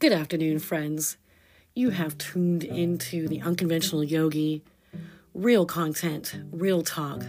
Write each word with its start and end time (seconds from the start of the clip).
Good 0.00 0.12
afternoon, 0.14 0.60
friends. 0.60 1.18
You 1.74 1.90
have 1.90 2.16
tuned 2.16 2.64
into 2.64 3.28
the 3.28 3.42
Unconventional 3.42 4.02
Yogi, 4.02 4.64
real 5.34 5.66
content, 5.66 6.36
real 6.50 6.80
talk, 6.80 7.22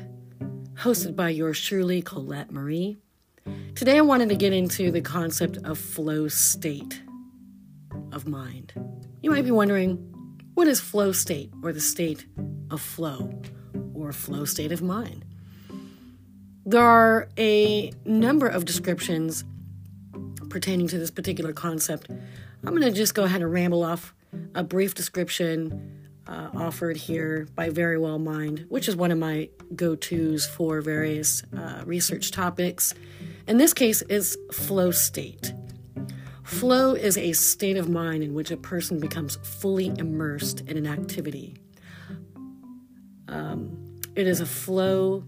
hosted 0.76 1.13
by 1.13 1.31
yours 1.31 1.62
truly, 1.62 2.02
Colette 2.02 2.49
Marie. 2.49 2.97
Today, 3.76 3.97
I 3.97 4.02
wanted 4.02 4.29
to 4.29 4.35
get 4.35 4.53
into 4.53 4.89
the 4.89 5.02
concept 5.02 5.57
of 5.65 5.78
flow 5.79 6.29
state 6.29 7.03
of 8.13 8.26
mind. 8.26 8.72
You 9.22 9.31
might 9.31 9.44
be 9.44 9.51
wondering, 9.51 9.97
what 10.53 10.69
is 10.69 10.79
flow 10.79 11.12
state 11.12 11.51
or 11.63 11.74
the 11.74 11.81
state 11.81 12.26
of 12.69 12.79
flow 12.79 13.38
or 13.94 14.13
flow 14.13 14.46
state 14.46 14.72
of 14.72 14.81
mind? 14.81 15.26
There 16.66 16.85
are 16.85 17.27
a 17.38 17.91
number 18.05 18.47
of 18.47 18.63
descriptions 18.63 19.44
pertaining 20.49 20.88
to 20.88 20.97
this 20.97 21.11
particular 21.11 21.52
concept. 21.52 22.09
I'm 22.63 22.75
going 22.75 22.83
to 22.83 22.91
just 22.91 23.15
go 23.15 23.23
ahead 23.23 23.41
and 23.41 23.51
ramble 23.51 23.83
off 23.83 24.13
a 24.53 24.63
brief 24.63 24.93
description 24.93 26.09
uh, 26.27 26.49
offered 26.53 26.95
here 26.95 27.47
by 27.55 27.69
Verywell 27.69 28.21
Mind, 28.21 28.65
which 28.69 28.88
is 28.88 28.95
one 28.95 29.09
of 29.11 29.17
my 29.17 29.49
go 29.75 29.95
tos 29.95 30.45
for 30.45 30.79
various 30.81 31.43
uh, 31.57 31.81
research 31.85 32.29
topics. 32.29 32.93
In 33.47 33.57
this 33.57 33.73
case, 33.73 34.03
is 34.03 34.38
flow 34.52 34.91
state. 34.91 35.53
Flow 36.43 36.93
is 36.93 37.17
a 37.17 37.33
state 37.33 37.77
of 37.77 37.89
mind 37.89 38.23
in 38.23 38.33
which 38.33 38.52
a 38.52 38.57
person 38.57 38.99
becomes 38.99 39.38
fully 39.38 39.88
immersed 39.97 40.61
in 40.61 40.77
an 40.77 40.85
activity. 40.85 41.55
Um, 43.27 43.99
it 44.16 44.27
is 44.27 44.39
a 44.39 44.45
flow 44.45 45.23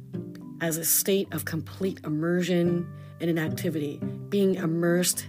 as 0.62 0.78
a 0.78 0.86
state 0.86 1.34
of 1.34 1.46
complete 1.46 2.00
immersion 2.04 2.88
in 3.20 3.30
an 3.30 3.40
activity. 3.40 4.00
Being 4.30 4.56
immersed 4.56 5.26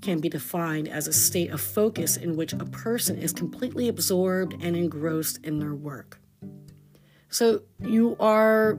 can 0.00 0.20
be 0.20 0.28
defined 0.28 0.88
as 0.88 1.06
a 1.06 1.12
state 1.12 1.50
of 1.50 1.60
focus 1.60 2.16
in 2.16 2.36
which 2.36 2.52
a 2.52 2.64
person 2.66 3.16
is 3.18 3.32
completely 3.32 3.88
absorbed 3.88 4.54
and 4.62 4.76
engrossed 4.76 5.44
in 5.44 5.58
their 5.58 5.74
work. 5.74 6.20
So 7.30 7.62
you 7.80 8.16
are 8.20 8.78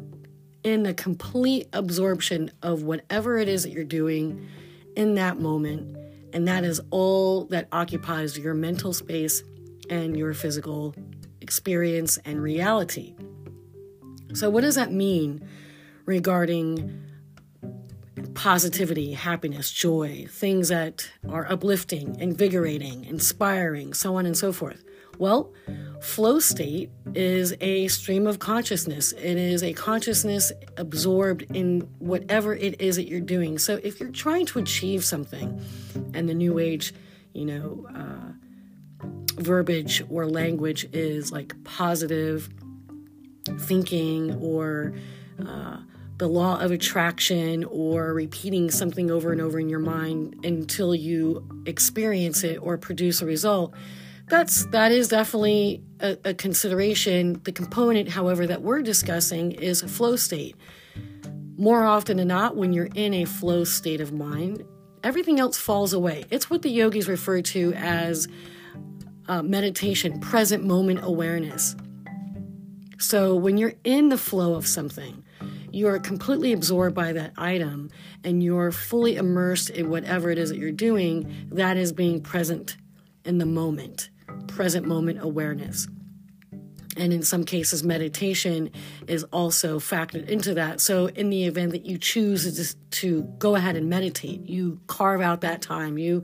in 0.63 0.85
a 0.85 0.93
complete 0.93 1.67
absorption 1.73 2.51
of 2.61 2.83
whatever 2.83 3.37
it 3.37 3.47
is 3.47 3.63
that 3.63 3.71
you're 3.71 3.83
doing 3.83 4.47
in 4.95 5.15
that 5.15 5.39
moment, 5.39 5.95
and 6.33 6.47
that 6.47 6.63
is 6.63 6.81
all 6.89 7.45
that 7.45 7.67
occupies 7.71 8.37
your 8.37 8.53
mental 8.53 8.93
space 8.93 9.43
and 9.89 10.17
your 10.17 10.33
physical 10.33 10.93
experience 11.41 12.17
and 12.25 12.41
reality. 12.41 13.15
So, 14.33 14.49
what 14.49 14.61
does 14.61 14.75
that 14.75 14.91
mean 14.91 15.47
regarding 16.05 17.01
positivity, 18.39 19.11
happiness, 19.11 19.69
joy, 19.69 20.25
things 20.29 20.69
that 20.69 21.11
are 21.27 21.45
uplifting, 21.51 22.17
invigorating, 22.21 23.03
inspiring, 23.03 23.93
so 23.93 24.15
on 24.15 24.25
and 24.25 24.37
so 24.37 24.53
forth. 24.53 24.81
Well, 25.17 25.51
flow 25.99 26.39
state 26.39 26.89
is 27.13 27.53
a 27.59 27.89
stream 27.89 28.25
of 28.25 28.39
consciousness. 28.39 29.11
It 29.11 29.37
is 29.37 29.61
a 29.61 29.73
consciousness 29.73 30.53
absorbed 30.77 31.41
in 31.53 31.81
whatever 31.99 32.55
it 32.55 32.79
is 32.79 32.95
that 32.95 33.09
you're 33.09 33.19
doing. 33.19 33.57
So 33.59 33.81
if 33.83 33.99
you're 33.99 34.09
trying 34.09 34.45
to 34.45 34.59
achieve 34.59 35.03
something, 35.03 35.61
and 36.13 36.29
the 36.29 36.33
new 36.33 36.59
age, 36.59 36.93
you 37.33 37.43
know, 37.43 37.87
uh, 37.93 39.05
verbiage 39.41 40.01
or 40.09 40.25
language 40.25 40.87
is 40.93 41.29
like 41.33 41.61
positive 41.65 42.47
thinking 43.57 44.35
or 44.35 44.93
uh, 45.45 45.79
the 46.19 46.27
law 46.27 46.59
of 46.59 46.71
attraction 46.71 47.63
or 47.65 48.13
repeating 48.13 48.69
something 48.69 49.09
over 49.09 49.31
and 49.31 49.41
over 49.41 49.59
in 49.59 49.69
your 49.69 49.79
mind 49.79 50.35
until 50.45 50.93
you 50.93 51.47
experience 51.65 52.43
it 52.43 52.57
or 52.57 52.77
produce 52.77 53.21
a 53.21 53.25
result 53.25 53.73
that's 54.27 54.65
that 54.67 54.91
is 54.91 55.07
definitely 55.07 55.81
a, 56.01 56.15
a, 56.23 56.33
consideration. 56.35 57.41
The 57.45 57.51
component 57.51 58.09
however 58.09 58.45
that 58.45 58.61
we're 58.61 58.83
discussing 58.83 59.53
is 59.53 59.81
a 59.81 59.87
flow 59.87 60.15
state. 60.17 60.55
More 61.57 61.83
often 61.83 62.17
than 62.17 62.27
not 62.27 62.55
when 62.55 62.71
you're 62.71 62.89
in 62.93 63.15
a 63.15 63.25
flow 63.25 63.63
state 63.63 64.01
of 64.01 64.13
mind 64.13 64.63
everything 65.03 65.39
else 65.39 65.57
falls 65.57 65.93
away. 65.93 66.25
It's 66.29 66.49
what 66.49 66.61
the 66.61 66.69
yogis 66.69 67.07
refer 67.07 67.41
to 67.41 67.73
as 67.73 68.27
uh, 69.27 69.41
meditation 69.41 70.19
present 70.19 70.65
moment 70.65 70.99
awareness. 71.03 71.75
So 72.97 73.35
when 73.35 73.57
you're 73.57 73.75
in 73.83 74.09
the 74.09 74.17
flow 74.17 74.55
of 74.55 74.67
something 74.67 75.23
you're 75.71 75.99
completely 75.99 76.53
absorbed 76.53 76.95
by 76.95 77.13
that 77.13 77.33
item 77.37 77.89
and 78.23 78.43
you're 78.43 78.71
fully 78.71 79.15
immersed 79.15 79.69
in 79.69 79.89
whatever 79.89 80.29
it 80.29 80.37
is 80.37 80.49
that 80.49 80.57
you're 80.57 80.71
doing, 80.71 81.47
that 81.51 81.77
is 81.77 81.91
being 81.91 82.21
present 82.21 82.77
in 83.25 83.37
the 83.37 83.45
moment, 83.45 84.09
present 84.47 84.85
moment 84.85 85.19
awareness. 85.21 85.87
And 86.97 87.13
in 87.13 87.23
some 87.23 87.45
cases, 87.45 87.83
meditation 87.83 88.71
is 89.07 89.23
also 89.25 89.79
factored 89.79 90.27
into 90.27 90.55
that. 90.55 90.81
So, 90.81 91.07
in 91.07 91.29
the 91.29 91.45
event 91.45 91.71
that 91.71 91.85
you 91.85 91.97
choose 91.97 92.75
to 92.91 93.21
go 93.37 93.55
ahead 93.55 93.77
and 93.77 93.89
meditate, 93.89 94.49
you 94.49 94.81
carve 94.87 95.21
out 95.21 95.41
that 95.41 95.61
time, 95.61 95.97
you 95.97 96.23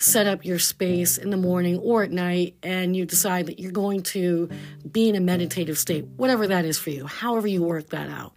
set 0.00 0.26
up 0.26 0.44
your 0.44 0.58
space 0.58 1.16
in 1.16 1.30
the 1.30 1.36
morning 1.36 1.78
or 1.78 2.02
at 2.02 2.10
night, 2.10 2.56
and 2.62 2.96
you 2.96 3.04
decide 3.04 3.46
that 3.46 3.60
you're 3.60 3.70
going 3.70 4.02
to 4.02 4.48
be 4.90 5.08
in 5.08 5.14
a 5.14 5.20
meditative 5.20 5.78
state, 5.78 6.06
whatever 6.16 6.48
that 6.48 6.64
is 6.64 6.78
for 6.78 6.90
you, 6.90 7.06
however 7.06 7.46
you 7.46 7.62
work 7.62 7.90
that 7.90 8.08
out 8.08 8.32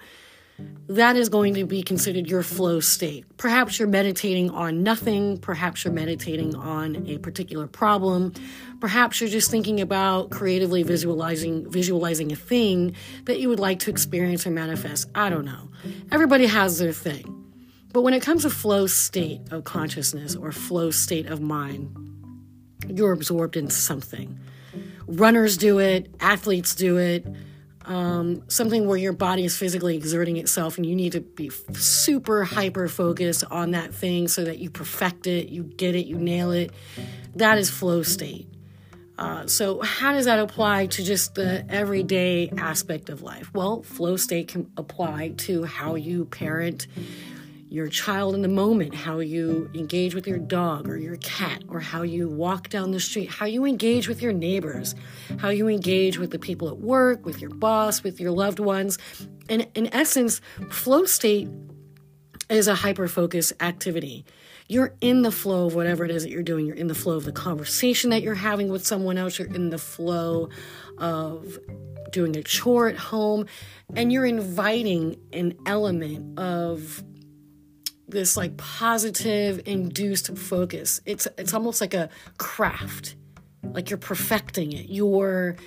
that 0.90 1.16
is 1.16 1.30
going 1.30 1.54
to 1.54 1.66
be 1.66 1.84
considered 1.84 2.28
your 2.28 2.42
flow 2.42 2.80
state. 2.80 3.24
Perhaps 3.38 3.78
you're 3.78 3.88
meditating 3.88 4.50
on 4.50 4.82
nothing, 4.82 5.38
perhaps 5.38 5.86
you're 5.86 5.94
meditating 5.94 6.56
on 6.56 7.08
a 7.08 7.20
particular 7.20 7.68
problem, 7.68 8.34
perhaps 8.80 9.22
you're 9.22 9.30
just 9.30 9.52
thinking 9.52 9.80
about 9.80 10.32
creatively 10.32 10.82
visualizing 10.82 11.70
visualizing 11.70 12.32
a 12.32 12.36
thing 12.36 12.96
that 13.26 13.40
you 13.40 13.50
would 13.50 13.60
like 13.60 13.80
to 13.80 13.92
experience 13.92 14.48
or 14.48 14.52
manifest. 14.52 15.10
I 15.14 15.30
don't 15.30 15.46
know. 15.46 15.70
Everybody 16.12 16.48
has 16.48 16.80
their 16.80 16.92
thing. 16.92 17.36
But 17.94 18.02
when 18.02 18.14
it 18.14 18.22
comes 18.22 18.44
to 18.44 18.50
flow 18.50 18.88
state 18.88 19.42
of 19.52 19.64
consciousness 19.64 20.36
or 20.36 20.52
flow 20.52 20.92
state 20.92 21.28
of 21.28 21.40
mind, 21.40 21.96
you're 22.88 23.12
absorbed 23.12 23.58
in 23.58 23.70
something. 23.70 24.40
Runners 25.08 25.58
do 25.58 25.80
it, 25.80 26.14
athletes 26.20 26.76
do 26.76 26.98
it, 26.98 27.26
um, 27.90 28.44
something 28.48 28.86
where 28.88 28.98
your 28.98 29.14
body 29.14 29.44
is 29.46 29.58
physically 29.58 29.98
exerting 29.98 30.38
itself 30.38 30.78
and 30.78 30.86
you 30.86 30.96
need 30.96 31.14
to 31.14 31.22
be 31.22 31.50
super 31.74 32.44
hyper 32.44 32.88
focused 32.88 33.44
on 33.50 33.72
that 33.72 33.94
thing 33.96 34.28
so 34.28 34.46
that 34.46 34.60
you 34.60 34.70
perfect 34.70 35.26
it, 35.26 35.50
you 35.50 35.64
get 35.64 35.96
it, 35.96 36.06
you 36.06 36.16
nail 36.16 36.52
it. 36.52 36.72
That 37.36 37.58
is 37.58 37.72
flow 37.72 38.04
state. 38.04 38.48
Uh, 39.18 39.48
so, 39.48 39.82
how 39.82 40.14
does 40.14 40.26
that 40.26 40.40
apply 40.40 40.86
to 40.86 41.04
just 41.04 41.36
the 41.36 41.66
everyday 41.68 42.50
aspect 42.58 43.10
of 43.10 43.22
life? 43.22 43.52
Well, 43.54 43.82
flow 43.82 44.16
state 44.16 44.50
can 44.50 44.72
apply 44.78 45.34
to 45.40 45.64
how 45.66 45.96
you 45.96 46.26
parent 46.26 46.88
your 47.70 47.88
child 47.88 48.34
in 48.34 48.42
the 48.42 48.48
moment, 48.48 48.96
how 48.96 49.20
you 49.20 49.70
engage 49.76 50.16
with 50.16 50.28
your 50.28 50.40
dog 50.40 50.90
or 50.90 50.98
your 50.98 51.18
cat, 51.18 51.64
or 51.68 51.80
how 51.80 52.02
you 52.02 52.28
walk 52.28 52.70
down 52.70 52.92
the 52.92 53.00
street, 53.00 53.30
how 53.30 53.46
you 53.46 53.64
engage 53.64 54.08
with 54.08 54.22
your 54.22 54.34
neighbors, 54.34 54.96
how 55.38 55.50
you 55.50 55.68
engage 55.68 56.18
with 56.18 56.32
the 56.32 56.40
people 56.40 56.68
at 56.68 56.80
work, 56.80 57.26
with 57.26 57.40
your 57.40 57.52
boss, 57.52 58.02
with 58.02 58.20
your 58.20 58.32
loved 58.32 58.60
ones. 58.60 58.98
And 59.50 59.68
in 59.76 59.94
essence, 59.94 60.42
flow 60.72 61.06
state 61.06 61.48
is 62.50 62.68
a 62.68 62.74
hyper 62.74 63.08
focus 63.08 63.54
activity. 63.60 64.26
You're 64.68 64.96
in 65.02 65.22
the 65.22 65.32
flow 65.32 65.68
of 65.68 65.76
whatever 65.76 66.06
it 66.06 66.12
is 66.12 66.24
that 66.24 66.32
you're 66.32 66.44
doing. 66.44 66.66
You're 66.66 66.76
in 66.76 66.88
the 66.88 66.96
flow 66.96 67.18
of 67.18 67.26
the 67.26 67.32
conversation 67.32 68.10
that 68.10 68.24
you're 68.24 68.36
having 68.36 68.70
with 68.70 68.86
someone 68.86 69.18
else. 69.18 69.38
You're 69.38 69.54
in 69.54 69.70
the 69.70 69.78
flow 69.78 70.50
of 70.98 71.60
doing 72.12 72.36
a 72.36 72.42
chore 72.42 72.88
at 72.88 72.98
home. 72.98 73.46
And 73.96 74.12
you're 74.12 74.26
inviting 74.26 75.18
an 75.34 75.56
element 75.66 76.40
of 76.40 77.04
this 78.12 78.38
like 78.38 78.58
positive 78.58 79.62
induced 79.66 80.36
focus. 80.38 81.02
It's 81.06 81.28
it's 81.38 81.54
almost 81.54 81.82
like 81.82 81.94
a 81.94 82.10
craft. 82.38 83.16
Like 83.64 83.90
you're 83.90 83.98
perfecting 83.98 84.72
it. 84.74 84.90
You're 84.90 85.58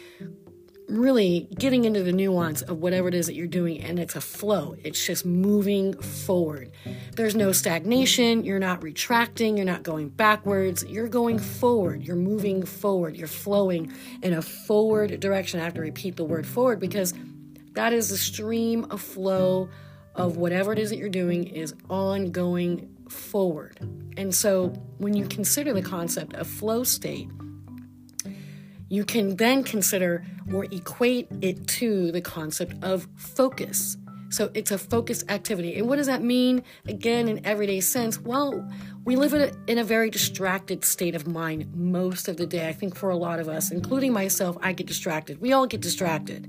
really 0.89 1.49
getting 1.59 1.85
into 1.85 2.03
the 2.03 2.13
nuance 2.13 2.61
of 2.63 2.79
whatever 2.79 3.09
it 3.09 3.15
is 3.15 3.27
that 3.27 3.35
you're 3.35 3.47
doing 3.47 3.81
and 3.83 3.99
it's 3.99 4.15
a 4.17 4.21
flow. 4.21 4.77
It's 4.83 5.05
just 5.05 5.25
moving 5.25 5.95
forward. 5.95 6.71
There's 7.17 7.35
no 7.35 7.53
stagnation, 7.53 8.45
you're 8.45 8.59
not 8.59 8.83
retracting, 8.83 9.57
you're 9.57 9.67
not 9.67 9.83
going 9.83 10.11
backwards, 10.11 10.85
you're 10.85 11.09
going 11.09 11.39
forward. 11.39 12.03
You're 12.03 12.17
moving 12.17 12.65
forward. 12.65 13.17
You're 13.17 13.29
flowing 13.29 13.93
in 14.23 14.33
a 14.35 14.43
forward 14.43 15.19
direction. 15.21 15.61
I 15.61 15.65
have 15.65 15.75
to 15.75 15.81
repeat 15.81 16.17
the 16.17 16.25
word 16.25 16.47
forward 16.47 16.81
because 16.81 17.15
that 17.73 17.93
is 17.93 18.11
the 18.11 18.19
stream 18.19 18.87
of 18.91 19.01
flow 19.01 19.69
of 20.15 20.37
whatever 20.37 20.73
it 20.73 20.79
is 20.79 20.91
that 20.91 20.97
you're 20.97 21.09
doing 21.09 21.45
is 21.45 21.75
ongoing 21.89 22.89
forward. 23.09 23.79
And 24.17 24.35
so 24.35 24.69
when 24.99 25.15
you 25.15 25.27
consider 25.27 25.73
the 25.73 25.83
concept 25.83 26.35
of 26.35 26.47
flow 26.47 26.85
state, 26.85 27.29
you 28.89 29.05
can 29.05 29.37
then 29.37 29.65
consider 29.65 30.25
or 30.53 30.65
equate 30.65 31.29
it 31.41 31.67
to 31.67 32.13
the 32.13 32.21
concept 32.21 32.75
of 32.85 33.09
focus. 33.17 33.97
So 34.29 34.51
it's 34.55 34.71
a 34.71 34.79
focused 34.79 35.31
activity. 35.31 35.77
And 35.77 35.89
what 35.89 35.97
does 35.97 36.07
that 36.07 36.23
mean? 36.23 36.63
Again, 36.87 37.29
in 37.29 37.45
everyday 37.45 37.81
sense, 37.81 38.19
well, 38.19 38.67
we 39.05 39.17
live 39.17 39.35
in 39.35 39.43
a, 39.43 39.53
in 39.67 39.79
a 39.79 39.85
very 39.85 40.11
distracted 40.11 40.85
state 40.85 41.17
of 41.17 41.27
mind 41.27 41.75
most 41.75 42.29
of 42.29 42.37
the 42.37 42.47
day. 42.47 42.69
I 42.69 42.73
think 42.73 42.95
for 42.95 43.11
a 43.11 43.17
lot 43.17 43.41
of 43.41 43.49
us, 43.49 43.73
including 43.73 44.13
myself, 44.13 44.57
I 44.63 44.73
get 44.73 44.87
distracted. 44.87 45.41
We 45.41 45.53
all 45.53 45.67
get 45.67 45.81
distracted. 45.81 46.49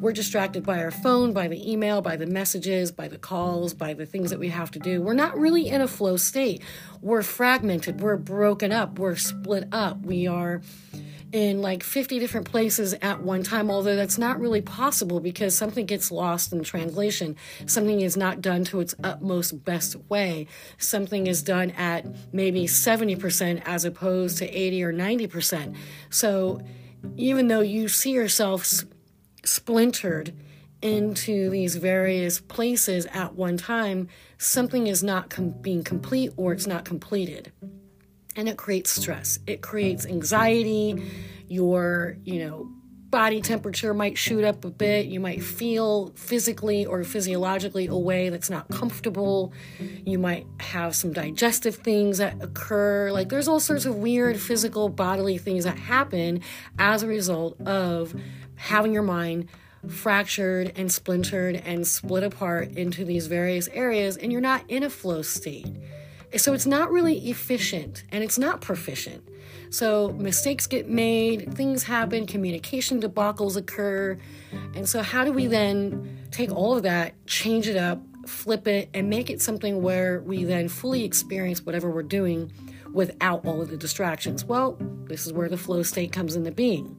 We're 0.00 0.12
distracted 0.12 0.64
by 0.64 0.80
our 0.82 0.92
phone, 0.92 1.32
by 1.32 1.48
the 1.48 1.70
email, 1.70 2.00
by 2.00 2.14
the 2.14 2.26
messages, 2.26 2.92
by 2.92 3.08
the 3.08 3.18
calls, 3.18 3.74
by 3.74 3.94
the 3.94 4.06
things 4.06 4.30
that 4.30 4.38
we 4.38 4.48
have 4.48 4.70
to 4.72 4.78
do. 4.78 5.02
We're 5.02 5.14
not 5.14 5.36
really 5.36 5.68
in 5.68 5.80
a 5.80 5.88
flow 5.88 6.16
state. 6.16 6.62
We're 7.02 7.22
fragmented. 7.22 8.00
We're 8.00 8.16
broken 8.16 8.70
up. 8.70 9.00
We're 9.00 9.16
split 9.16 9.64
up. 9.72 10.00
We 10.02 10.28
are 10.28 10.62
in 11.32 11.60
like 11.60 11.82
50 11.82 12.18
different 12.18 12.50
places 12.50 12.94
at 13.02 13.22
one 13.22 13.42
time, 13.42 13.70
although 13.70 13.96
that's 13.96 14.18
not 14.18 14.40
really 14.40 14.62
possible 14.62 15.20
because 15.20 15.56
something 15.56 15.84
gets 15.84 16.10
lost 16.10 16.52
in 16.52 16.62
translation. 16.62 17.36
Something 17.66 18.00
is 18.00 18.16
not 18.16 18.40
done 18.40 18.64
to 18.64 18.80
its 18.80 18.94
utmost 19.04 19.64
best 19.64 19.96
way. 20.08 20.46
Something 20.78 21.26
is 21.26 21.42
done 21.42 21.70
at 21.72 22.06
maybe 22.32 22.64
70% 22.64 23.62
as 23.66 23.84
opposed 23.84 24.38
to 24.38 24.48
80 24.48 24.84
or 24.84 24.92
90%. 24.92 25.76
So 26.10 26.60
even 27.16 27.48
though 27.48 27.60
you 27.60 27.88
see 27.88 28.12
yourself 28.12 28.84
splintered 29.44 30.34
into 30.80 31.50
these 31.50 31.76
various 31.76 32.40
places 32.40 33.06
at 33.06 33.34
one 33.34 33.56
time, 33.56 34.08
something 34.38 34.86
is 34.86 35.02
not 35.02 35.28
com- 35.28 35.50
being 35.50 35.82
complete 35.82 36.32
or 36.36 36.52
it's 36.52 36.66
not 36.66 36.84
completed 36.84 37.52
and 38.38 38.48
it 38.48 38.56
creates 38.56 38.92
stress. 38.92 39.40
It 39.48 39.62
creates 39.62 40.06
anxiety. 40.06 41.02
Your, 41.48 42.16
you 42.22 42.46
know, 42.46 42.70
body 43.10 43.40
temperature 43.40 43.92
might 43.92 44.16
shoot 44.16 44.44
up 44.44 44.64
a 44.64 44.70
bit. 44.70 45.06
You 45.06 45.18
might 45.18 45.42
feel 45.42 46.12
physically 46.14 46.86
or 46.86 47.02
physiologically 47.02 47.88
a 47.88 47.96
way 47.96 48.28
that's 48.28 48.48
not 48.48 48.68
comfortable. 48.68 49.52
You 50.06 50.20
might 50.20 50.46
have 50.60 50.94
some 50.94 51.12
digestive 51.12 51.74
things 51.74 52.18
that 52.18 52.40
occur. 52.40 53.10
Like 53.10 53.28
there's 53.28 53.48
all 53.48 53.58
sorts 53.58 53.86
of 53.86 53.96
weird 53.96 54.38
physical 54.38 54.88
bodily 54.88 55.36
things 55.36 55.64
that 55.64 55.76
happen 55.76 56.42
as 56.78 57.02
a 57.02 57.08
result 57.08 57.60
of 57.62 58.14
having 58.54 58.92
your 58.92 59.02
mind 59.02 59.48
fractured 59.88 60.72
and 60.76 60.92
splintered 60.92 61.56
and 61.56 61.84
split 61.86 62.22
apart 62.22 62.68
into 62.76 63.04
these 63.04 63.26
various 63.26 63.68
areas 63.68 64.16
and 64.16 64.30
you're 64.30 64.40
not 64.40 64.62
in 64.68 64.84
a 64.84 64.90
flow 64.90 65.22
state. 65.22 65.66
So 66.36 66.52
it's 66.52 66.66
not 66.66 66.90
really 66.90 67.30
efficient 67.30 68.04
and 68.12 68.22
it's 68.22 68.38
not 68.38 68.60
proficient. 68.60 69.26
So 69.70 70.12
mistakes 70.12 70.66
get 70.66 70.88
made, 70.88 71.54
things 71.54 71.82
happen, 71.82 72.26
communication 72.26 73.00
debacles 73.00 73.56
occur. 73.56 74.18
And 74.74 74.88
so, 74.88 75.02
how 75.02 75.24
do 75.24 75.32
we 75.32 75.46
then 75.46 76.26
take 76.30 76.50
all 76.50 76.76
of 76.76 76.82
that, 76.84 77.14
change 77.26 77.68
it 77.68 77.76
up, 77.76 78.00
flip 78.26 78.66
it, 78.66 78.88
and 78.94 79.10
make 79.10 79.30
it 79.30 79.42
something 79.42 79.82
where 79.82 80.20
we 80.20 80.44
then 80.44 80.68
fully 80.68 81.04
experience 81.04 81.64
whatever 81.64 81.90
we're 81.90 82.02
doing 82.02 82.52
without 82.92 83.44
all 83.44 83.60
of 83.60 83.70
the 83.70 83.76
distractions? 83.76 84.44
Well, 84.44 84.76
this 85.04 85.26
is 85.26 85.32
where 85.32 85.48
the 85.48 85.58
flow 85.58 85.82
state 85.82 86.12
comes 86.12 86.34
into 86.34 86.50
being. 86.50 86.96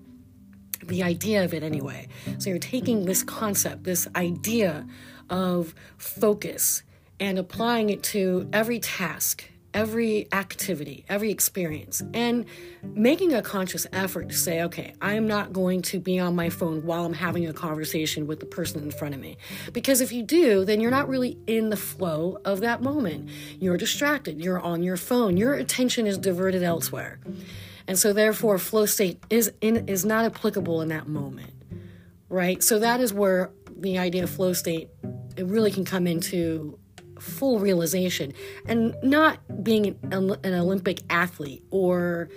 The 0.83 1.03
idea 1.03 1.43
of 1.43 1.53
it, 1.53 1.63
anyway. 1.63 2.07
So, 2.37 2.49
you're 2.49 2.59
taking 2.59 3.05
this 3.05 3.23
concept, 3.23 3.83
this 3.83 4.07
idea 4.15 4.85
of 5.29 5.73
focus, 5.97 6.83
and 7.19 7.37
applying 7.37 7.89
it 7.89 8.03
to 8.03 8.49
every 8.53 8.79
task, 8.79 9.43
every 9.73 10.27
activity, 10.31 11.05
every 11.09 11.31
experience, 11.31 12.01
and 12.13 12.45
making 12.83 13.33
a 13.33 13.41
conscious 13.41 13.85
effort 13.91 14.29
to 14.29 14.35
say, 14.35 14.63
okay, 14.63 14.93
I'm 15.01 15.27
not 15.27 15.53
going 15.53 15.81
to 15.83 15.99
be 15.99 16.19
on 16.19 16.35
my 16.35 16.49
phone 16.49 16.85
while 16.85 17.05
I'm 17.05 17.13
having 17.13 17.47
a 17.47 17.53
conversation 17.53 18.25
with 18.25 18.39
the 18.39 18.45
person 18.45 18.81
in 18.81 18.91
front 18.91 19.13
of 19.13 19.19
me. 19.19 19.37
Because 19.73 20.01
if 20.01 20.11
you 20.11 20.23
do, 20.23 20.65
then 20.65 20.79
you're 20.79 20.91
not 20.91 21.07
really 21.07 21.37
in 21.45 21.69
the 21.69 21.77
flow 21.77 22.39
of 22.45 22.61
that 22.61 22.81
moment. 22.81 23.29
You're 23.59 23.77
distracted, 23.77 24.43
you're 24.43 24.59
on 24.59 24.81
your 24.81 24.97
phone, 24.97 25.37
your 25.37 25.53
attention 25.53 26.07
is 26.07 26.17
diverted 26.17 26.63
elsewhere. 26.63 27.19
And 27.87 27.97
so 27.97 28.13
therefore 28.13 28.57
flow 28.57 28.85
state 28.85 29.21
is 29.29 29.51
in, 29.61 29.87
is 29.87 30.05
not 30.05 30.25
applicable 30.25 30.81
in 30.81 30.89
that 30.89 31.07
moment. 31.07 31.53
Right? 32.29 32.63
So 32.63 32.79
that 32.79 33.01
is 33.01 33.11
where 33.11 33.51
the 33.75 33.97
idea 33.97 34.23
of 34.23 34.29
flow 34.29 34.53
state 34.53 34.89
it 35.37 35.45
really 35.45 35.71
can 35.71 35.85
come 35.85 36.05
into 36.05 36.77
full 37.21 37.59
realization 37.59 38.33
and 38.65 38.95
not 39.03 39.39
being 39.63 39.97
an, 40.11 40.35
an 40.43 40.53
Olympic 40.53 41.01
athlete 41.09 41.63
or 41.71 42.29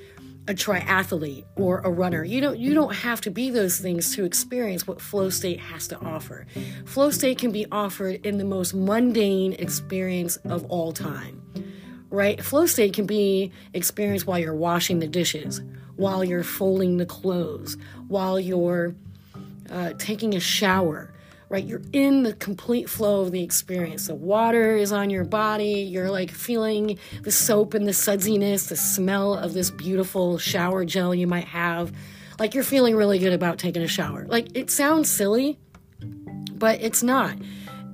a 0.48 0.54
triathlete 0.54 1.44
or 1.56 1.80
a 1.80 1.90
runner. 1.90 2.24
You 2.24 2.40
don't 2.40 2.58
you 2.58 2.74
don't 2.74 2.94
have 2.94 3.20
to 3.22 3.30
be 3.30 3.50
those 3.50 3.78
things 3.78 4.14
to 4.16 4.24
experience 4.24 4.86
what 4.86 5.00
flow 5.00 5.30
state 5.30 5.60
has 5.60 5.86
to 5.88 6.00
offer. 6.00 6.46
Flow 6.84 7.10
state 7.10 7.38
can 7.38 7.52
be 7.52 7.66
offered 7.70 8.26
in 8.26 8.38
the 8.38 8.44
most 8.44 8.74
mundane 8.74 9.52
experience 9.54 10.36
of 10.36 10.64
all 10.66 10.92
time. 10.92 11.40
Right? 12.10 12.42
Flow 12.42 12.66
state 12.66 12.92
can 12.92 13.06
be 13.06 13.52
experienced 13.72 14.26
while 14.26 14.38
you're 14.38 14.54
washing 14.54 14.98
the 14.98 15.06
dishes, 15.06 15.62
while 15.96 16.24
you're 16.24 16.44
folding 16.44 16.96
the 16.98 17.06
clothes, 17.06 17.76
while 18.08 18.38
you're 18.38 18.94
uh, 19.70 19.92
taking 19.98 20.34
a 20.34 20.40
shower, 20.40 21.14
right? 21.52 21.64
You're 21.64 21.82
in 21.92 22.22
the 22.22 22.32
complete 22.32 22.88
flow 22.88 23.20
of 23.20 23.30
the 23.30 23.42
experience. 23.42 24.06
The 24.06 24.14
water 24.14 24.74
is 24.74 24.90
on 24.90 25.10
your 25.10 25.24
body. 25.24 25.82
You're 25.82 26.10
like 26.10 26.30
feeling 26.30 26.98
the 27.22 27.30
soap 27.30 27.74
and 27.74 27.86
the 27.86 27.92
sudsiness, 27.92 28.68
the 28.68 28.76
smell 28.76 29.34
of 29.34 29.52
this 29.52 29.70
beautiful 29.70 30.38
shower 30.38 30.86
gel 30.86 31.14
you 31.14 31.26
might 31.26 31.44
have. 31.44 31.92
Like 32.38 32.54
you're 32.54 32.64
feeling 32.64 32.96
really 32.96 33.18
good 33.18 33.34
about 33.34 33.58
taking 33.58 33.82
a 33.82 33.86
shower. 33.86 34.24
Like 34.26 34.56
it 34.56 34.70
sounds 34.70 35.10
silly, 35.10 35.58
but 36.54 36.80
it's 36.80 37.02
not 37.02 37.36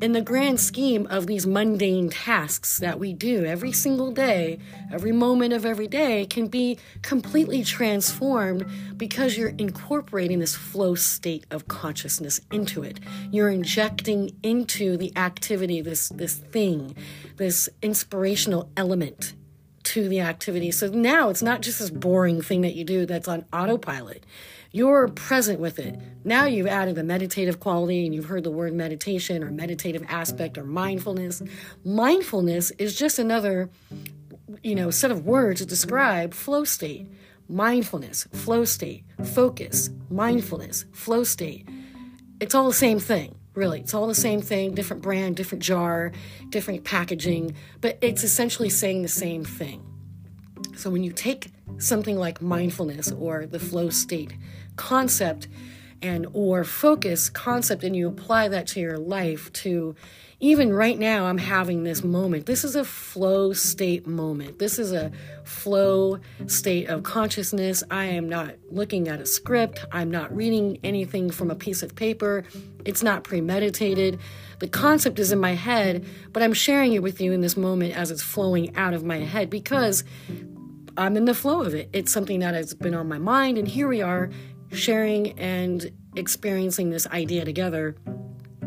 in 0.01 0.13
the 0.13 0.21
grand 0.21 0.61
scheme 0.61 1.07
of 1.09 1.27
these 1.27 1.47
mundane 1.47 2.09
tasks 2.09 2.79
that 2.79 2.99
we 3.01 3.13
do 3.13 3.45
every 3.45 3.73
single 3.73 4.13
day, 4.13 4.59
every 4.93 5.11
moment 5.11 5.53
of 5.53 5.67
every 5.67 5.89
day 5.89 6.25
can 6.27 6.47
be 6.47 6.79
completely 7.03 7.65
transformed 7.65 8.65
because 8.97 9.37
you're 9.37 9.55
incorporating 9.59 10.39
this 10.39 10.55
flow 10.55 10.95
state 10.95 11.47
of 11.51 11.67
consciousness 11.67 12.41
into 12.53 12.83
it. 12.83 13.01
You're 13.31 13.51
injecting 13.51 14.31
into 14.43 14.97
the 14.97 15.17
activity 15.17 15.81
this 15.81 16.11
this 16.11 16.35
thing, 16.35 16.95
this 17.37 17.69
inspirational 17.83 18.71
element 18.77 19.35
to 19.85 20.09
the 20.09 20.21
activity. 20.21 20.71
So 20.71 20.89
now 20.89 21.31
it's 21.31 21.43
not 21.43 21.63
just 21.63 21.79
this 21.79 21.91
boring 21.91 22.43
thing 22.43 22.61
that 22.61 22.75
you 22.75 22.85
do 22.85 23.07
that's 23.07 23.27
on 23.27 23.47
autopilot 23.53 24.25
you're 24.71 25.09
present 25.09 25.61
with 25.61 25.79
it. 25.79 25.99
Now 26.25 26.45
you've 26.45 26.67
added 26.67 26.95
the 26.95 27.05
meditative 27.05 27.61
quality 27.61 28.05
and 28.05 28.15
you've 28.15 28.27
heard 28.27 28.45
the 28.45 28.51
word 28.51 28.75
meditation 28.75 29.43
or 29.43 29.51
meditative 29.51 30.05
aspect 30.09 30.59
or 30.59 30.65
mindfulness. 30.65 31.43
Mindfulness 31.85 32.71
is 32.73 32.97
just 32.97 33.19
another, 33.19 33.71
you 34.63 34.75
know, 34.75 34.91
set 34.91 35.11
of 35.11 35.25
words 35.25 35.61
to 35.61 35.67
describe 35.67 36.35
flow 36.35 36.65
state. 36.65 37.07
Mindfulness, 37.49 38.25
flow 38.33 38.67
state, 38.67 39.05
focus, 39.25 39.89
mindfulness, 40.11 40.85
flow 40.93 41.25
state. 41.25 41.67
It's 42.41 42.55
all 42.55 42.67
the 42.67 42.75
same 42.75 42.99
thing 42.99 43.35
really. 43.59 43.81
It's 43.81 43.93
all 43.93 44.07
the 44.07 44.15
same 44.15 44.41
thing, 44.41 44.75
different 44.75 45.03
brand, 45.03 45.37
different 45.37 45.65
jar, 45.65 46.13
different 46.49 46.85
packaging, 46.85 47.55
but 47.81 47.99
it's 48.01 48.23
essentially 48.23 48.71
saying 48.71 49.03
the 49.03 49.09
same 49.09 49.45
thing. 49.45 49.83
So 50.77 50.91
when 50.91 51.03
you 51.03 51.13
take 51.13 51.51
something 51.79 52.17
like 52.17 52.43
mindfulness 52.43 53.13
or 53.13 53.47
the 53.47 53.59
flow 53.59 53.91
state 53.91 54.35
concept 54.77 55.49
and 56.03 56.27
or 56.33 56.65
focus 56.65 57.29
concept 57.29 57.83
and 57.83 57.97
you 57.97 58.09
apply 58.09 58.49
that 58.49 58.67
to 58.69 58.81
your 58.81 58.99
life 58.99 59.53
to 59.53 59.95
even 60.41 60.73
right 60.73 60.97
now 60.97 61.27
I'm 61.27 61.39
having 61.39 61.83
this 61.83 62.05
moment. 62.05 62.47
This 62.47 62.63
is 62.63 62.77
a 62.77 62.85
flow 62.85 63.53
state 63.53 64.07
moment. 64.07 64.61
This 64.61 64.79
is 64.79 64.93
a 64.93 65.11
flow 65.43 66.21
state 66.47 66.89
of 66.89 67.03
consciousness. 67.03 67.83
I 67.91 68.05
am 68.05 68.29
not 68.29 68.55
looking 68.71 69.09
at 69.09 69.21
a 69.21 69.27
script. 69.27 69.85
I'm 69.91 70.13
not 70.13 70.35
reading 70.35 70.79
anything 70.85 71.31
from 71.31 71.51
a 71.51 71.57
piece 71.57 71.83
of 71.83 71.97
paper. 71.97 72.45
It's 72.85 73.03
not 73.03 73.25
premeditated. 73.25 74.21
The 74.61 74.69
concept 74.69 75.19
is 75.19 75.33
in 75.33 75.41
my 75.41 75.55
head, 75.55 76.07
but 76.33 76.45
I'm 76.45 76.55
sharing 76.55 76.93
it 76.93 77.03
with 77.03 77.21
you 77.21 77.33
in 77.33 77.41
this 77.41 77.57
moment 77.57 77.97
as 77.97 78.13
it's 78.13 78.23
flowing 78.23 78.77
out 78.77 78.95
of 78.95 79.03
my 79.03 79.19
head 79.19 79.51
because 79.51 80.05
I'm 80.99 81.17
in 81.17 81.27
the 81.27 81.35
flow 81.35 81.63
of 81.63 81.75
it. 81.75 81.89
It's 81.93 82.13
something 82.13 82.41
that 82.41 82.55
has 82.55 82.75
been 82.75 82.95
on 82.95 83.09
my 83.09 83.19
mind, 83.19 83.57
and 83.57 83.69
here 83.69 83.87
we 83.87 84.03
are 84.03 84.31
sharing 84.73 85.39
and 85.39 85.91
experiencing 86.17 86.91
this 86.91 87.07
idea 87.07 87.45
together. 87.45 87.95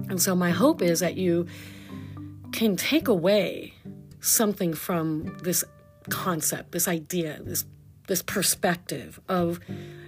And 0.09 0.21
so, 0.21 0.33
my 0.33 0.51
hope 0.51 0.81
is 0.81 1.01
that 1.01 1.15
you 1.17 1.45
can 2.53 2.77
take 2.77 3.09
away 3.09 3.73
something 4.21 4.73
from 4.73 5.37
this 5.43 5.63
concept, 6.09 6.71
this 6.71 6.87
idea, 6.87 7.39
this 7.43 7.65
this 8.07 8.21
perspective 8.21 9.19
of 9.29 9.59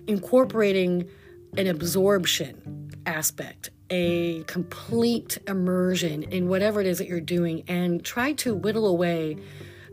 incorporating 0.07 1.09
an 1.57 1.67
absorption 1.67 2.89
aspect, 3.05 3.69
a 3.89 4.43
complete 4.43 5.37
immersion 5.47 6.23
in 6.23 6.47
whatever 6.47 6.81
it 6.81 6.87
is 6.87 6.97
that 6.97 7.07
you're 7.07 7.21
doing, 7.21 7.63
and 7.67 8.03
try 8.03 8.31
to 8.33 8.55
whittle 8.55 8.87
away 8.87 9.37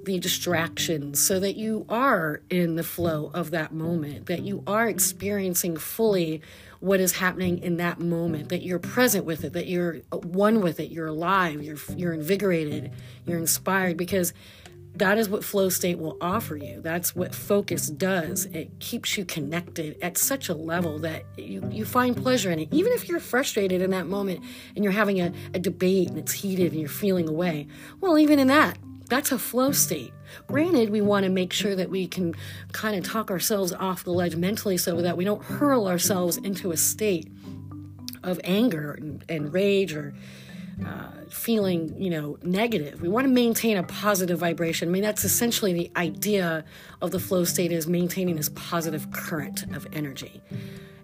the 0.05 0.19
distractions 0.19 1.21
so 1.21 1.39
that 1.41 1.57
you 1.57 1.85
are 1.89 2.41
in 2.49 2.77
the 2.77 2.83
flow 2.83 3.31
of 3.35 3.51
that 3.51 3.73
moment, 3.73 4.27
that 4.27 4.43
you 4.43 4.63
are 4.67 4.89
experiencing 4.89 5.77
fully 5.77 6.41
what 6.81 7.01
is 7.01 7.13
happening 7.13 7.59
in 7.59 7.77
that 7.77 8.01
moment, 8.01 8.49
that 8.49 8.63
you're 8.63 8.79
present 8.79 9.27
with 9.27 9.45
it, 9.45 9.53
that 9.53 9.67
you're 9.67 9.97
one 10.13 10.63
with 10.63 10.81
it, 10.81 10.91
you're 10.91 11.07
alive, 11.07 11.63
you're 11.63 11.77
you're 11.95 12.15
invigorated, 12.15 12.91
you're 13.27 13.39
inspired 13.39 13.97
because 13.97 14.33
that 14.95 15.19
is 15.19 15.29
what 15.29 15.45
flow 15.45 15.69
state 15.69 15.99
will 15.99 16.17
offer 16.21 16.57
you. 16.57 16.81
That's 16.81 17.15
what 17.15 17.35
focus 17.35 17.89
does. 17.89 18.47
It 18.47 18.81
keeps 18.81 19.17
you 19.17 19.25
connected 19.25 19.97
at 20.03 20.19
such 20.19 20.49
a 20.49 20.55
level 20.55 20.99
that 21.01 21.25
you, 21.37 21.67
you 21.71 21.85
find 21.85 22.17
pleasure 22.17 22.51
in 22.51 22.59
it. 22.59 22.69
Even 22.73 22.93
if 22.93 23.09
you're 23.09 23.21
frustrated 23.21 23.83
in 23.83 23.91
that 23.91 24.07
moment 24.07 24.43
and 24.75 24.83
you're 24.83 24.93
having 24.93 25.21
a, 25.21 25.33
a 25.55 25.59
debate 25.59 26.09
and 26.09 26.19
it's 26.19 26.33
heated 26.33 26.73
and 26.73 26.81
you're 26.81 26.89
feeling 26.89 27.29
away, 27.29 27.69
well, 28.01 28.19
even 28.19 28.39
in 28.39 28.49
that, 28.49 28.79
that's 29.11 29.33
a 29.33 29.39
flow 29.39 29.73
state. 29.73 30.15
Granted, 30.47 30.91
we 30.91 31.01
want 31.01 31.25
to 31.25 31.31
make 31.31 31.53
sure 31.53 31.75
that 31.75 31.91
we 31.91 32.07
can 32.07 32.35
kind 32.73 32.97
of 32.97 33.05
talk 33.05 33.31
ourselves 33.31 33.73
off 33.73 34.05
the 34.05 34.13
ledge 34.13 34.37
mentally 34.37 34.77
so 34.77 35.03
that 35.03 35.17
we 35.17 35.25
don't 35.25 35.43
hurl 35.43 35.87
ourselves 35.87 36.37
into 36.39 36.71
a 36.71 36.77
state 36.77 37.29
of 38.23 38.41
anger 38.45 38.93
and, 38.93 39.25
and 39.29 39.53
rage 39.53 39.95
or 39.95 40.15
uh, 40.87 41.11
feeling, 41.29 42.01
you 42.01 42.11
know, 42.11 42.39
negative. 42.43 43.03
We 43.03 43.09
want 43.09 43.27
to 43.27 43.33
maintain 43.33 43.77
a 43.77 43.83
positive 43.83 44.39
vibration. 44.39 44.89
I 44.89 44.93
mean, 44.93 45.03
that's 45.03 45.25
essentially 45.25 45.73
the 45.73 45.91
idea 45.97 46.65
of 47.03 47.11
the 47.11 47.19
flow 47.19 47.45
state 47.45 47.73
is 47.73 47.87
maintaining 47.87 48.37
this 48.37 48.51
positive 48.55 49.11
current 49.11 49.65
of 49.75 49.87
energy. 49.93 50.41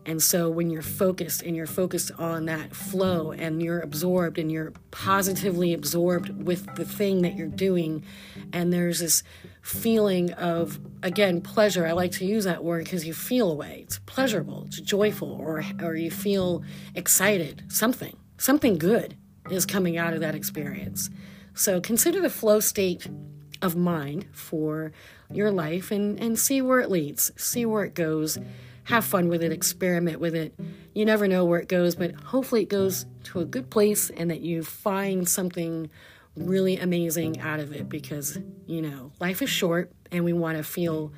And 0.06 0.22
so 0.22 0.48
when 0.48 0.70
you're 0.70 0.82
focused 0.82 1.42
and 1.42 1.56
you're 1.56 1.66
focused 1.66 2.12
on 2.16 2.46
that 2.46 2.74
flow 2.74 3.32
and 3.32 3.60
you're 3.60 3.80
absorbed 3.80 4.38
and 4.38 4.50
you're 4.52 4.72
positively 4.92 5.74
absorbed 5.74 6.46
with 6.46 6.76
the 6.76 6.84
thing 6.84 7.22
that 7.22 7.34
you're 7.34 7.48
doing, 7.48 8.04
and 8.52 8.72
there's 8.72 9.00
this 9.00 9.24
feeling 9.62 10.32
of, 10.34 10.78
again, 11.02 11.40
pleasure. 11.40 11.84
I 11.84 11.92
like 11.92 12.12
to 12.12 12.24
use 12.24 12.44
that 12.44 12.62
word 12.62 12.84
because 12.84 13.04
you 13.04 13.12
feel 13.12 13.50
a 13.50 13.54
way. 13.54 13.80
It's 13.82 13.98
pleasurable, 14.06 14.64
it's 14.68 14.80
joyful, 14.80 15.32
or, 15.32 15.64
or 15.82 15.96
you 15.96 16.12
feel 16.12 16.62
excited, 16.94 17.64
something, 17.68 18.16
something 18.38 18.78
good 18.78 19.16
is 19.50 19.66
coming 19.66 19.98
out 19.98 20.14
of 20.14 20.20
that 20.20 20.36
experience. 20.36 21.10
So 21.52 21.80
consider 21.80 22.20
the 22.20 22.30
flow 22.30 22.60
state 22.60 23.08
of 23.60 23.74
mind 23.74 24.26
for 24.32 24.92
your 25.32 25.50
life 25.50 25.90
and, 25.90 26.20
and 26.20 26.38
see 26.38 26.62
where 26.62 26.78
it 26.78 26.90
leads, 26.90 27.32
see 27.36 27.66
where 27.66 27.82
it 27.82 27.94
goes. 27.94 28.38
Have 28.86 29.04
fun 29.04 29.28
with 29.28 29.42
it, 29.42 29.50
experiment 29.50 30.20
with 30.20 30.34
it. 30.34 30.54
You 30.94 31.04
never 31.04 31.26
know 31.26 31.44
where 31.44 31.58
it 31.58 31.68
goes, 31.68 31.96
but 31.96 32.14
hopefully 32.14 32.62
it 32.62 32.68
goes 32.68 33.04
to 33.24 33.40
a 33.40 33.44
good 33.44 33.68
place 33.68 34.10
and 34.10 34.30
that 34.30 34.40
you 34.40 34.62
find 34.62 35.28
something 35.28 35.90
really 36.36 36.76
amazing 36.76 37.40
out 37.40 37.58
of 37.58 37.72
it 37.72 37.88
because, 37.88 38.38
you 38.66 38.80
know, 38.80 39.10
life 39.18 39.42
is 39.42 39.50
short 39.50 39.90
and 40.12 40.24
we 40.24 40.32
want 40.32 40.56
to 40.56 40.62
feel 40.62 41.12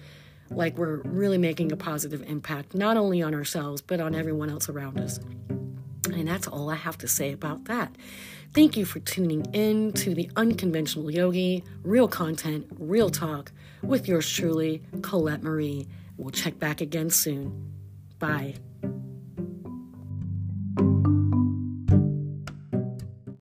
like 0.51 0.79
we're 0.79 1.03
really 1.03 1.37
making 1.37 1.71
a 1.71 1.77
positive 1.77 2.23
impact, 2.23 2.75
not 2.75 2.97
only 2.97 3.21
on 3.21 3.35
ourselves, 3.35 3.83
but 3.83 4.01
on 4.01 4.15
everyone 4.15 4.49
else 4.49 4.69
around 4.69 4.99
us. 4.99 5.21
And 6.07 6.27
that's 6.27 6.49
all 6.49 6.71
I 6.71 6.77
have 6.77 6.97
to 6.99 7.09
say 7.09 7.33
about 7.33 7.67
that. 7.67 7.95
Thank 8.55 8.79
you 8.79 8.87
for 8.87 8.99
tuning 9.01 9.45
in 9.53 9.93
to 9.93 10.15
the 10.15 10.31
Unconventional 10.37 11.11
Yogi, 11.11 11.65
real 11.83 12.09
content, 12.09 12.67
real 12.79 13.11
talk 13.11 13.53
with 13.83 14.09
yours 14.09 14.31
truly, 14.31 14.83
Colette 15.03 15.43
Marie. 15.43 15.87
We'll 16.19 16.33
check 16.33 16.59
back 16.59 16.81
again 16.83 17.11
soon. 17.11 17.73
Bye. 18.19 18.57